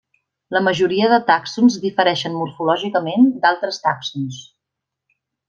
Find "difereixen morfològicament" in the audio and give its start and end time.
1.83-3.29